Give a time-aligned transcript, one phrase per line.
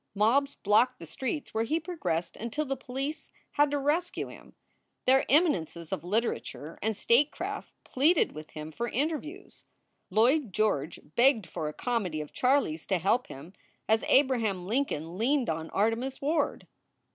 [0.15, 4.55] Mobs blocked the streets where he progressed until the police had to rescue him.
[5.05, 9.63] Their Eminences of literature and statecraft pleaded with him for interviews.
[10.09, 13.53] Lloyd George begged for a comedy of Charlie s to help him,
[13.87, 16.65] as Abraham Lincoln leaned on Artemus Ward.